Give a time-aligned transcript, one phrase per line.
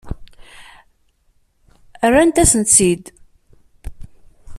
[2.07, 3.05] Rrant-asen-tt-id.